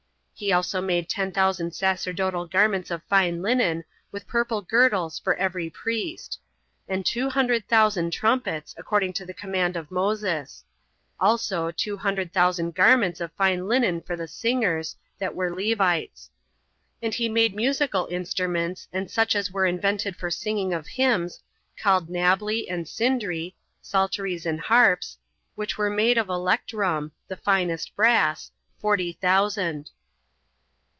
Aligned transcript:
He 0.33 0.51
also 0.51 0.81
made 0.81 1.07
ten 1.07 1.31
thousand 1.31 1.75
sacerdotal 1.75 2.47
garments 2.47 2.89
of 2.89 3.03
fine 3.03 3.43
linen, 3.43 3.83
with 4.11 4.25
purple 4.27 4.63
girdles 4.63 5.19
for 5.19 5.35
every 5.35 5.69
priest; 5.69 6.39
and 6.87 7.05
two 7.05 7.29
hundred 7.29 7.67
thousand 7.67 8.09
trumpets, 8.11 8.73
according 8.75 9.13
to 9.13 9.23
the 9.27 9.35
command 9.35 9.77
of 9.77 9.91
Moses; 9.91 10.63
also 11.19 11.69
two 11.69 11.95
hundred 11.95 12.33
thousand 12.33 12.73
garments 12.73 13.21
of 13.21 13.31
fine 13.33 13.67
linen 13.67 14.01
for 14.01 14.15
the 14.15 14.27
singers, 14.27 14.95
that 15.19 15.35
were 15.35 15.53
Levites. 15.55 16.31
And 17.03 17.13
he 17.13 17.29
made 17.29 17.55
musical 17.55 18.07
instruments, 18.07 18.87
and 18.91 19.11
such 19.11 19.35
as 19.35 19.51
were 19.51 19.67
invented 19.67 20.15
for 20.15 20.31
singing 20.31 20.73
of 20.73 20.87
hymns, 20.87 21.39
called 21.79 22.09
Nablee 22.09 22.65
and 22.67 22.87
Cindree, 22.87 23.53
[psalteries 23.83 24.47
and 24.47 24.59
harps,] 24.59 25.19
which 25.53 25.77
were 25.77 25.91
made 25.91 26.17
of 26.17 26.29
electrum, 26.29 27.11
[the 27.27 27.37
finest 27.37 27.95
brass,] 27.95 28.49
forty 28.79 29.13
thousand. 29.13 29.91